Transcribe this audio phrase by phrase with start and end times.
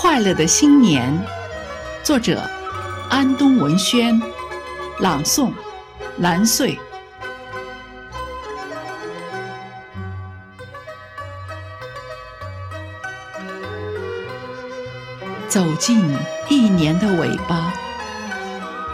[0.00, 1.12] 快乐的新年，
[2.04, 2.40] 作者
[3.10, 4.22] 安东文轩，
[5.00, 5.50] 朗诵
[6.18, 6.78] 蓝穗。
[15.48, 16.00] 走进
[16.48, 17.72] 一年的尾巴，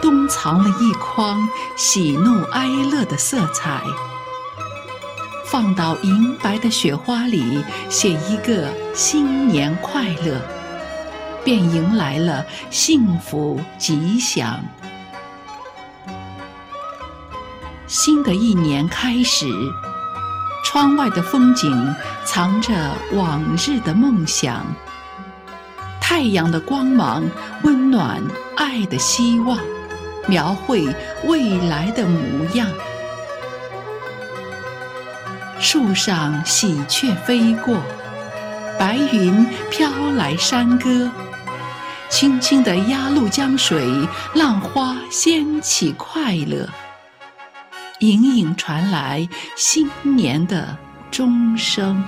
[0.01, 3.83] 冬藏了一筐喜怒哀乐的色彩，
[5.45, 10.41] 放到银白的雪花里，写一个新年快乐，
[11.45, 14.59] 便迎来了幸福吉祥。
[17.85, 19.47] 新的一年开始，
[20.65, 21.95] 窗外的风景
[22.25, 22.73] 藏着
[23.13, 24.65] 往日的梦想。
[26.01, 27.23] 太阳的光芒
[27.63, 28.21] 温暖
[28.57, 29.59] 爱的希望，
[30.27, 30.83] 描绘
[31.25, 32.67] 未来的模样。
[35.59, 37.77] 树上喜鹊飞过，
[38.79, 41.09] 白云飘来山歌，
[42.09, 43.83] 轻轻的鸭绿江水，
[44.33, 46.67] 浪花掀起快乐，
[47.99, 50.77] 隐隐传来新年的
[51.11, 52.01] 钟声。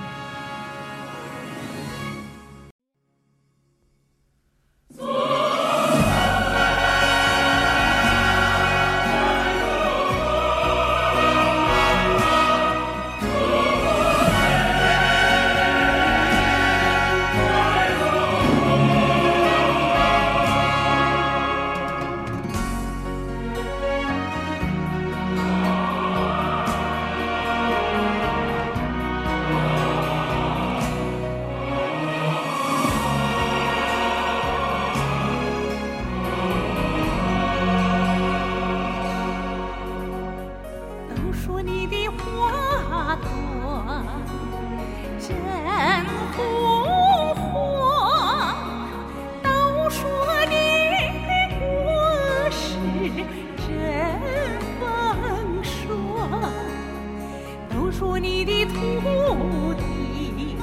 [57.88, 60.58] 都说你的土地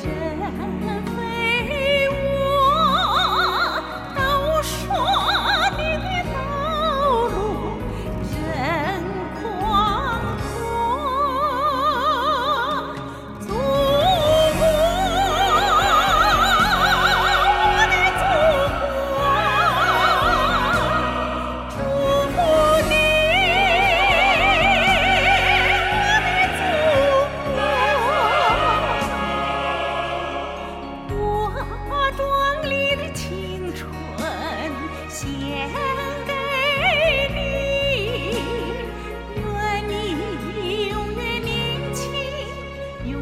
[0.00, 0.95] 真。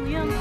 [0.05, 0.31] Nhân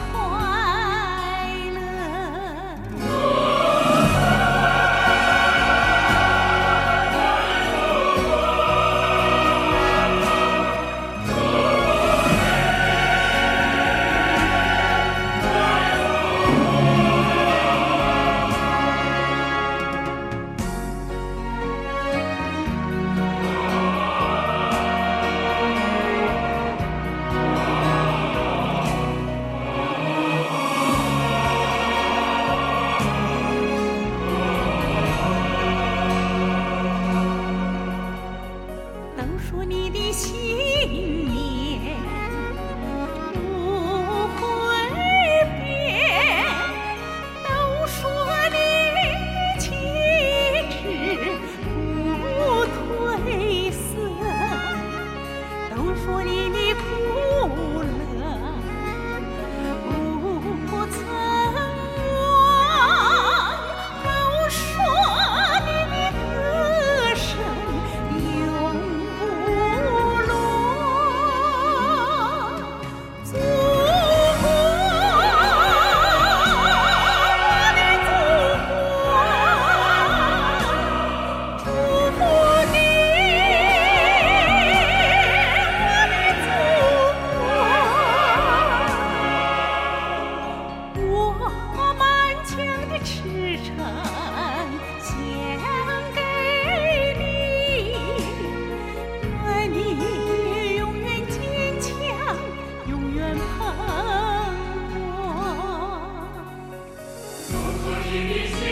[108.15, 108.64] singing.